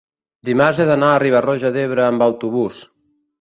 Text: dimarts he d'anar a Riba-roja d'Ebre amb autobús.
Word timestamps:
dimarts 0.47 0.79
he 0.83 0.87
d'anar 0.91 1.09
a 1.09 1.19
Riba-roja 1.23 1.71
d'Ebre 1.77 2.05
amb 2.07 2.27
autobús. 2.29 2.83